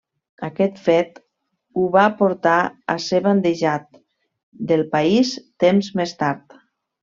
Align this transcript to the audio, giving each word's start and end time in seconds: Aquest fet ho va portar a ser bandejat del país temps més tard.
Aquest 0.45 0.79
fet 0.85 1.19
ho 1.81 1.83
va 1.97 2.05
portar 2.23 2.55
a 2.95 2.97
ser 3.09 3.21
bandejat 3.29 3.87
del 4.73 4.87
país 4.99 5.39
temps 5.67 5.95
més 6.03 6.19
tard. 6.25 6.61